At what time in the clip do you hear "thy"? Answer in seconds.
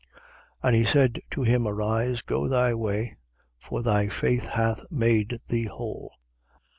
2.47-2.73, 3.83-4.07